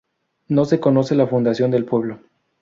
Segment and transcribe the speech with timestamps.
[0.47, 2.21] No se conoce la fundación del pueblo.